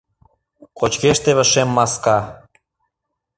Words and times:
Кочкеш 0.77 1.17
теве 1.23 1.43
шем 1.51 1.69
маска. 1.75 2.17